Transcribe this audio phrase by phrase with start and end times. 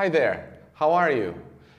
[0.00, 0.44] Hi there,
[0.80, 1.34] how are you?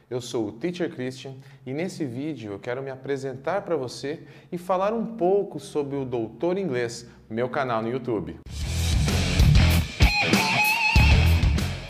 [0.09, 1.35] Eu sou o Teacher Christian
[1.65, 6.04] e nesse vídeo eu quero me apresentar para você e falar um pouco sobre o
[6.04, 8.38] Doutor Inglês, meu canal no YouTube.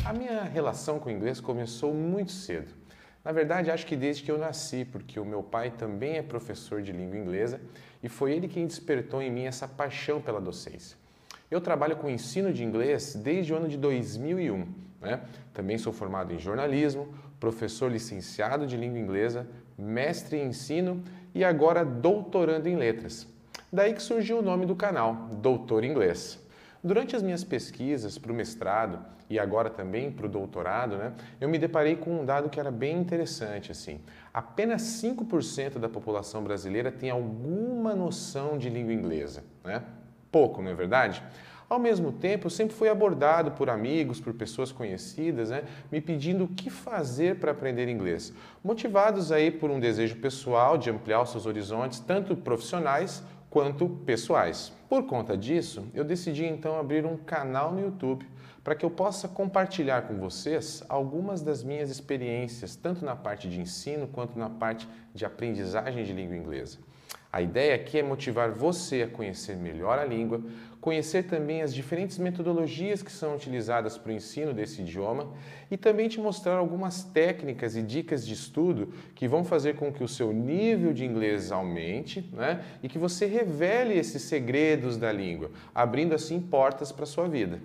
[0.05, 2.75] A minha relação com o inglês começou muito cedo.
[3.25, 6.80] Na verdade, acho que desde que eu nasci, porque o meu pai também é professor
[6.84, 7.59] de língua inglesa
[8.04, 10.96] e foi ele quem despertou em mim essa paixão pela docência.
[11.50, 14.68] Eu trabalho com ensino de inglês desde o ano de 2001.
[15.02, 15.21] Né?
[15.54, 17.07] Também sou formado em jornalismo,
[17.39, 21.02] professor licenciado de língua inglesa, mestre em ensino
[21.34, 23.27] e agora doutorando em letras.
[23.72, 26.39] Daí que surgiu o nome do canal, Doutor Inglês.
[26.84, 31.50] Durante as minhas pesquisas para o mestrado e agora também para o doutorado, né, eu
[31.50, 33.72] me deparei com um dado que era bem interessante.
[33.72, 34.00] Assim.
[34.34, 39.44] Apenas 5% da população brasileira tem alguma noção de língua inglesa.
[39.63, 39.84] Né?
[40.31, 41.23] Pouco, não é verdade?
[41.69, 46.45] Ao mesmo tempo, eu sempre fui abordado por amigos, por pessoas conhecidas, né, me pedindo
[46.45, 48.33] o que fazer para aprender inglês,
[48.63, 54.73] motivados aí por um desejo pessoal de ampliar os seus horizontes, tanto profissionais quanto pessoais.
[54.89, 58.25] Por conta disso, eu decidi então abrir um canal no YouTube
[58.64, 63.59] para que eu possa compartilhar com vocês algumas das minhas experiências, tanto na parte de
[63.59, 66.80] ensino quanto na parte de aprendizagem de língua inglesa.
[67.31, 70.41] A ideia aqui é motivar você a conhecer melhor a língua,
[70.81, 75.31] conhecer também as diferentes metodologias que são utilizadas para o ensino desse idioma
[75.69, 80.03] e também te mostrar algumas técnicas e dicas de estudo que vão fazer com que
[80.03, 82.63] o seu nível de inglês aumente né?
[82.81, 87.59] e que você revele esses segredos da língua, abrindo assim portas para a sua vida.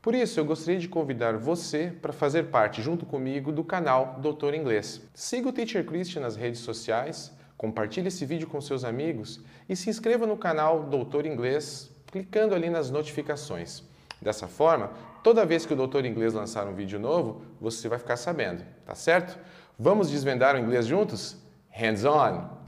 [0.00, 4.54] Por isso, eu gostaria de convidar você para fazer parte, junto comigo, do canal Doutor
[4.54, 5.02] Inglês.
[5.14, 7.30] Siga o Teacher Christian nas redes sociais
[7.62, 12.68] Compartilhe esse vídeo com seus amigos e se inscreva no canal Doutor Inglês clicando ali
[12.68, 13.84] nas notificações.
[14.20, 14.90] Dessa forma,
[15.22, 18.96] toda vez que o Doutor Inglês lançar um vídeo novo, você vai ficar sabendo, tá
[18.96, 19.38] certo?
[19.78, 21.36] Vamos desvendar o inglês juntos?
[21.70, 22.61] Hands on!